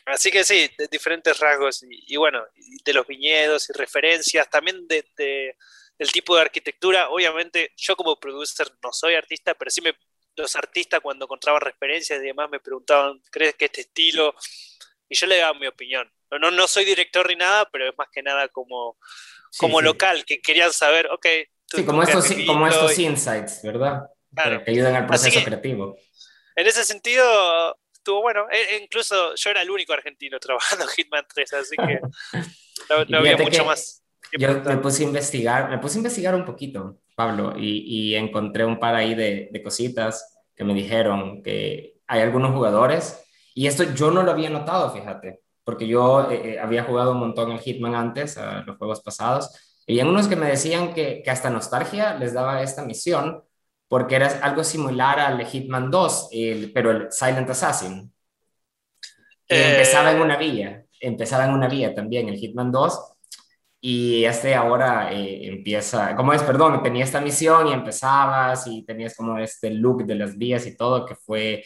[0.06, 2.44] Así que sí, de diferentes rasgos, y, bueno,
[2.84, 5.04] de los viñedos y referencias, también de,
[5.98, 7.10] del tipo de arquitectura.
[7.10, 9.94] Obviamente, yo como producer no soy artista, pero sí me,
[10.36, 14.34] los artistas cuando encontraban referencias y demás me preguntaban, ¿crees que este estilo?
[15.08, 18.08] Y yo le daba mi opinión no, no soy director ni nada, pero es más
[18.12, 18.96] que nada como,
[19.58, 21.26] como local, que querían saber, ok.
[21.66, 24.02] Sí, como estos, como estos insights, ¿verdad?
[24.64, 25.96] Que ayudan al proceso creativo.
[26.56, 28.46] En ese sentido, estuvo bueno.
[28.50, 32.00] E, e incluso yo era el único argentino trabajando Hitman 3, así que
[33.08, 34.02] no, había mucho más.
[34.38, 38.64] Yo me puse a investigar, me puse a investigar un poquito, Pablo, y, y encontré
[38.64, 43.22] un par ahí de, de, cositas que me dijeron que hay algunos jugadores,
[43.54, 47.18] y esto yo no lo había notado, fíjate, porque yo eh, eh, había jugado un
[47.18, 49.50] montón el Hitman antes, a los juegos pasados,
[49.86, 53.42] y hay unos que me decían que, que, hasta nostalgia les daba esta misión,
[53.92, 56.30] porque era algo similar al Hitman 2,
[56.72, 58.10] pero el Silent Assassin.
[59.46, 62.98] Empezaba en una vía, empezaba en una vía también el Hitman 2,
[63.82, 66.42] y este ahora eh, empieza, ¿cómo es?
[66.42, 70.74] Perdón, tenía esta misión y empezabas y tenías como este look de las vías y
[70.74, 71.62] todo, que fue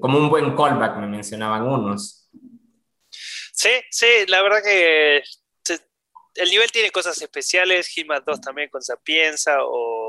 [0.00, 2.30] como un buen callback, me mencionaban unos.
[3.10, 5.20] Sí, sí, la verdad que
[6.36, 10.03] el nivel tiene cosas especiales, Hitman 2 también con Sapienza o,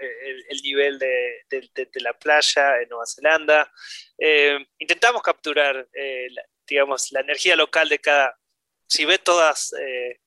[0.00, 3.72] el, nivel de, la playa en Nueva Zelanda.
[4.18, 6.28] Eh, intentamos capturar, eh,
[6.66, 8.38] digamos, la energía local de cada...
[8.86, 10.20] Si ve todos eh,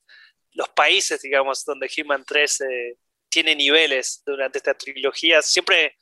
[0.52, 2.58] los países, digamos, donde Hitman 3
[3.28, 5.96] tiene niveles durante esta trilogía, siempre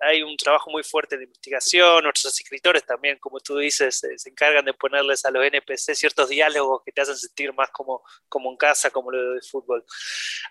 [0.00, 4.64] hay, un trabajo muy fuerte de investigación, nuestros escritores también, como tú dices, se, encargan
[4.64, 8.56] de ponerles a los NPC ciertos diálogos que te hacen sentir más como, como en
[8.56, 9.84] casa, como lo de fútbol.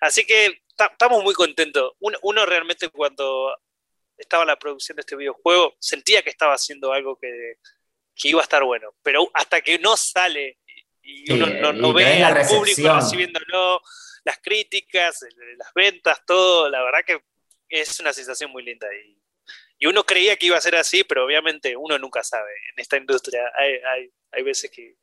[0.02, 1.94] Así que estamos muy contentos.
[2.00, 3.58] Uno, realmente cuando
[4.18, 7.56] estaba la producción de este videojuego sentía que estaba haciendo algo que,
[8.16, 10.60] que iba a estar bueno, pero hasta que no sale
[11.02, 13.82] y uno no, ve al público recibiéndolo,
[14.26, 15.26] las críticas,
[15.58, 17.22] las ventas, todo, la verdad que
[17.70, 18.88] es una sensación muy linda.
[18.94, 19.18] Y,
[19.80, 22.52] y, uno creía que iba a ser así, pero obviamente uno nunca sabe.
[22.74, 24.96] En esta industria hay, hay, hay veces que,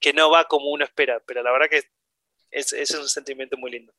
[0.00, 1.82] que, no va como uno espera, pero la verdad que
[2.50, 3.92] es, es un sentimiento muy lindo.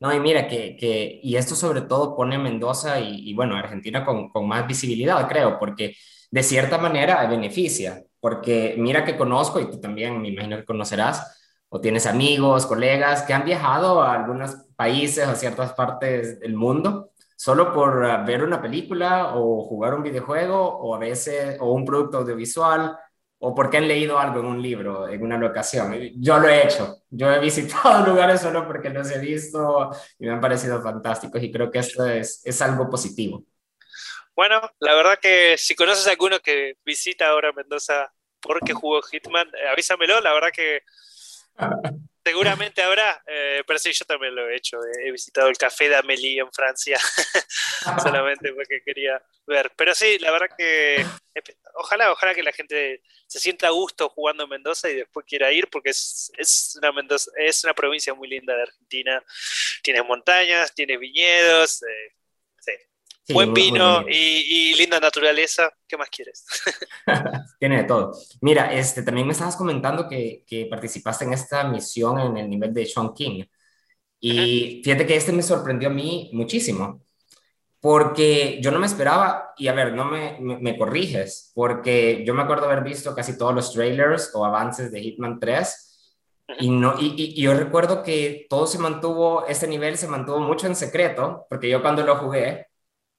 [0.00, 3.54] No, y mira, que, que, y esto sobre todo pone a Mendoza y, y bueno,
[3.56, 5.94] Argentina con, con, más visibilidad, creo, porque
[6.30, 11.38] de cierta manera beneficia, porque mira que conozco, y tú también me imagino que conocerás,
[11.68, 17.09] o tienes amigos, colegas que han viajado a algunos países o ciertas partes del mundo
[17.40, 21.86] solo por ah, ver una película o jugar un videojuego o a veces o un
[21.86, 22.94] producto audiovisual
[23.38, 25.96] o porque han leído algo en un libro, en una locación.
[26.16, 26.98] Yo lo he hecho.
[27.08, 31.50] Yo he visitado lugares solo porque los he visto y me han parecido fantásticos y
[31.50, 33.42] creo que esto es, es algo positivo.
[34.36, 39.48] Bueno, la verdad que si conoces a alguno que visita ahora Mendoza porque jugó Hitman,
[39.48, 40.82] eh, avísamelo, la verdad que
[42.30, 44.78] seguramente habrá, eh, pero sí, yo también lo he hecho.
[45.04, 46.96] He visitado el Café d'Amélie en Francia,
[48.02, 49.72] solamente porque quería ver.
[49.76, 51.04] Pero sí, la verdad que
[51.74, 55.50] ojalá, ojalá que la gente se sienta a gusto jugando en Mendoza y después quiera
[55.50, 59.24] ir, porque es, es, una, Mendoza, es una provincia muy linda de Argentina.
[59.82, 61.82] Tienes montañas, tienes viñedos.
[61.82, 62.14] Eh,
[63.28, 66.44] Buen vino y, linda naturaleza, ¿qué más quieres?
[67.60, 68.12] Tiene de todo.
[68.40, 72.72] Mira, este, también me estabas comentando que, que participaste en esta misión en el nivel
[72.72, 73.44] de Sean King.
[74.20, 77.02] Y fíjate que este me sorprendió a mí muchísimo,
[77.80, 82.42] porque yo no me esperaba, y a ver, no me, me, corriges, porque yo me
[82.42, 85.86] acuerdo haber visto casi todos los trailers o avances de Hitman 3,
[86.58, 90.66] y, no, y, y, yo recuerdo que todo se mantuvo, este nivel se mantuvo mucho
[90.66, 92.66] en secreto, porque yo cuando lo jugué,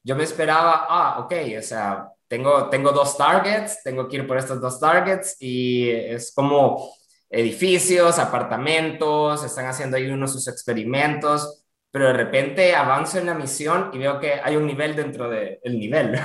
[0.04, 4.38] yo me esperaba, ah, ok, o sea, tengo, tengo dos targets, tengo que ir por
[4.38, 6.94] estos dos targets y es como
[7.30, 13.92] edificios, apartamentos, están haciendo ahí unos sus experimentos, pero de repente avanzo en la misión
[13.94, 16.20] y veo que hay un nivel dentro del nivel.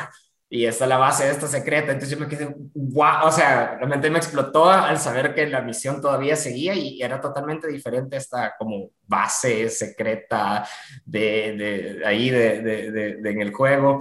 [0.49, 1.93] Y esta es la base de esta secreta.
[1.93, 6.01] Entonces yo me quedé, wow, o sea, realmente me explotó al saber que la misión
[6.01, 10.69] todavía seguía y era totalmente diferente esta como base secreta
[11.05, 13.99] de, de, ahí de, de, en el juego.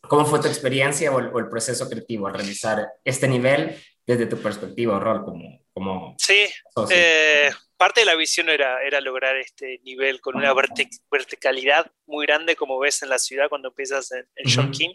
[0.00, 3.76] ¿Cómo fue tu experiencia o el, proceso creativo al realizar este nivel
[4.06, 6.46] desde tu perspectiva, Rol, como, como Sí,
[6.90, 10.54] eh, parte de la visión era, era lograr este nivel con una
[11.10, 14.94] verticalidad muy grande, como ves en la ciudad cuando empiezas en, en King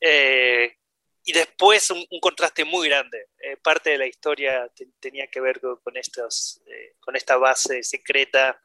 [0.00, 0.76] eh,
[1.24, 3.28] y después un, contraste muy grande.
[3.38, 8.60] Eh, parte de la historia tenía que ver con, estos, eh, con esta base secreta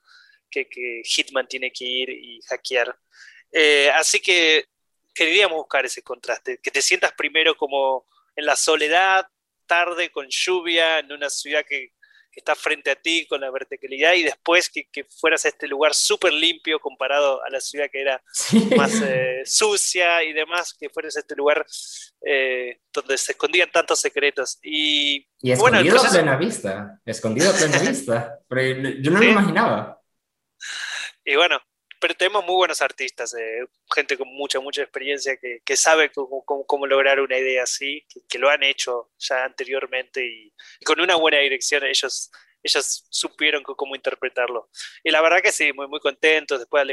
[0.50, 0.67] que,
[1.04, 2.98] Hitman tiene que ir y hackear.
[3.93, 4.65] así que
[5.13, 9.28] queríamos buscar ese contraste, que te sientas primero como en la soledad,
[9.67, 11.93] tarde, con lluvia, en una ciudad que,
[12.38, 14.88] está frente a ti con la verticalidad y después que,
[15.19, 18.21] fueras a este lugar súper limpio comparado a la ciudad que era
[18.76, 21.65] más eh, sucia y demás, que fueras a este lugar
[22.21, 24.60] eh, donde se escondían tantos secretos.
[24.62, 30.00] Y, y escondido a plena vista, escondido a plena vista, pero yo no me imaginaba.
[31.26, 31.60] Y bueno,
[31.99, 36.43] pero tenemos muy buenos artistas, eh, gente con mucha, mucha experiencia que, que sabe cómo,
[36.45, 40.53] cómo, lograr una idea así, que, lo han hecho ya anteriormente y,
[40.86, 42.31] con una buena dirección ellos,
[42.63, 44.69] ellos supieron cómo interpretarlo.
[45.03, 46.83] Y la verdad que sí, muy, muy contentos, después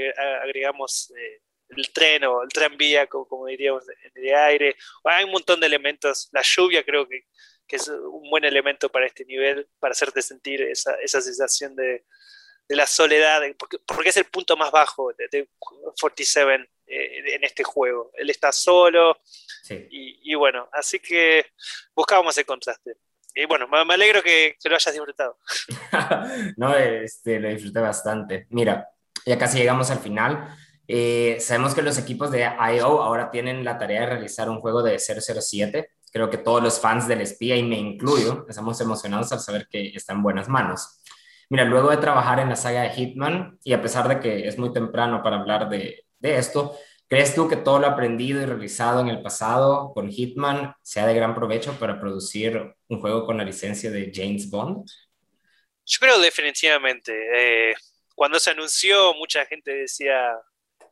[0.43, 1.13] agregamos...
[1.17, 1.41] Eh,
[1.77, 4.77] el tren o el tranvía, como, como diríamos, en el aire.
[5.03, 6.29] Hay un montón de elementos.
[6.31, 7.25] La lluvia creo que,
[7.67, 12.05] que es un buen elemento para este nivel, para hacerte sentir esa, esa sensación de,
[12.69, 17.65] de la soledad, porque, porque, es el punto más bajo de, 47 eh, en este
[17.65, 18.11] juego.
[18.15, 19.19] Él está solo
[19.91, 21.47] y, bueno, así que
[21.95, 22.97] buscábamos el contraste.
[23.35, 25.39] Y bueno, me, alegro que, lo hayas disfrutado.
[26.57, 28.47] no, este, lo disfruté bastante.
[28.51, 28.89] Mira,
[29.27, 30.57] ya casi llegamos al final.
[30.87, 34.83] Eh, sabemos que los equipos de IO ahora tienen la tarea de realizar un juego
[34.83, 35.91] de 007.
[36.13, 39.89] Creo que todos los fans del espía, y me incluyo, estamos emocionados al saber que
[39.95, 41.01] está en buenas manos.
[41.51, 44.59] Mira, luego de trabajar en la saga de Hitman, y a pesar de que es
[44.59, 46.77] muy temprano para hablar de, de esto,
[47.09, 51.15] ¿crees tú que todo lo aprendido y realizado en el pasado con Hitman sea de
[51.15, 54.87] gran provecho para producir un juego con la licencia de James Bond?
[55.87, 57.13] Yo creo definitivamente.
[57.35, 57.75] Eh,
[58.15, 60.31] cuando se anunció, mucha gente decía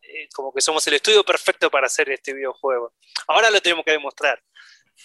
[0.03, 2.95] eh, como que somos el estudio perfecto para hacer este videojuego.
[3.29, 4.43] Ahora lo tenemos que demostrar.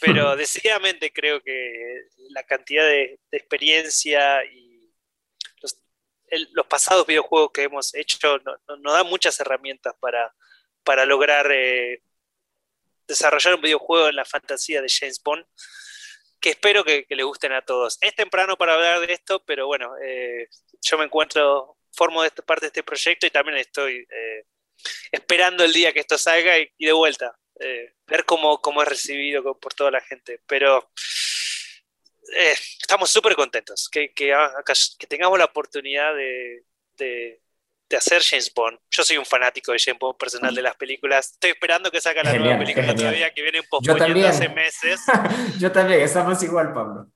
[0.01, 4.66] Pero decididamente creo que la cantidad de, de experiencia y
[6.51, 10.33] los pasados videojuegos que hemos hecho nos dan muchas herramientas para,
[10.83, 12.01] para lograr eh,
[13.07, 15.45] desarrollar un videojuego en la fantasía de James Bond,
[16.39, 17.97] que espero que, le gusten a todos.
[18.01, 20.47] Es temprano para hablar de esto, pero bueno, eh,
[20.81, 24.45] yo me encuentro, formo de esta parte de este proyecto y también estoy eh,
[25.11, 27.37] esperando el día que esto salga y, de vuelta,
[28.05, 30.41] ver cómo, cómo es recibido por toda la gente.
[30.45, 30.91] Pero
[32.35, 34.33] eh, estamos súper contentos que, que,
[34.97, 36.63] que, tengamos la oportunidad de,
[36.97, 37.41] de,
[37.89, 38.79] de hacer James Bond.
[38.91, 41.31] Yo soy un fanático de James Bond personal de las películas.
[41.31, 45.01] Estoy esperando que salga la nueva película todavía, que vienen posponiendo hace meses.
[45.59, 47.07] yo también, estamos igual, Pablo.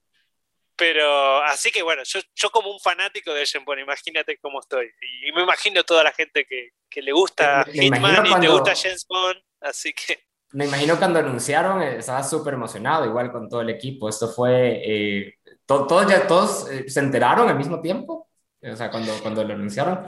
[0.75, 4.89] Pero así que bueno, yo, yo como un fanático de James Bond, imagínate cómo estoy.
[5.23, 9.05] Y me imagino toda la gente que, que le gusta Hitman y te gusta James
[9.07, 10.30] Bond, así que...
[10.53, 14.09] Me imagino cuando anunciaron, eh, estaba súper emocionado, igual con todo el equipo.
[14.09, 15.35] Esto fue, eh,
[15.65, 18.29] todos ya todos eh, se enteraron al mismo tiempo,
[18.61, 20.05] o sea, cuando, cuando lo anunciaron.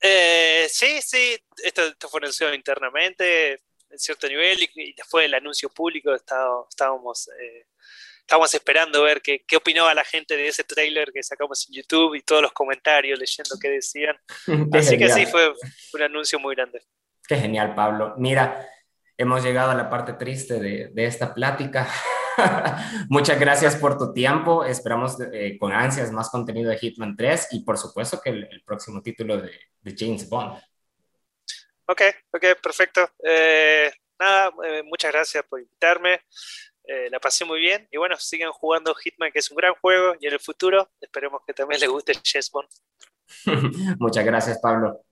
[0.00, 3.52] Eh, sí, sí, esto, fue anunciado internamente
[3.90, 7.66] en cierto nivel y, después del anuncio público estábamos, eh,
[8.20, 12.16] estábamos esperando ver qué, qué, opinaba la gente de ese trailer que sacamos en YouTube
[12.16, 14.16] y todos los comentarios leyendo qué decían.
[14.72, 15.54] Así que sí, fue
[15.94, 16.82] un anuncio muy grande.
[17.26, 18.14] Qué genial, Pablo.
[18.18, 18.68] Mira,
[19.16, 21.88] hemos llegado a la parte triste de, de esta plática.
[23.08, 24.64] Muchas gracias por tu tiempo.
[24.64, 29.02] Esperamos eh, con ansias más contenido de Hitman 3 y por supuesto que el, próximo
[29.02, 29.52] título de,
[29.96, 30.60] James Bond.
[31.86, 32.02] Ok,
[32.32, 33.08] ok, perfecto.
[33.22, 36.22] Eh, nada, eh, muchas gracias por invitarme.
[37.10, 40.26] la pasé muy bien y bueno, sigan jugando Hitman, que es un gran juego y
[40.26, 42.68] en el futuro esperemos que también les guste James Bond.
[43.98, 45.04] muchas gracias, Pablo.